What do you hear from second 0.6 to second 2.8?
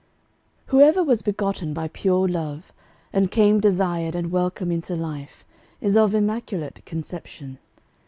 Whoever was begotten by pure love,